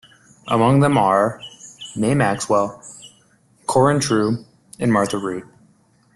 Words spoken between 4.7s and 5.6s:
and Martha Root.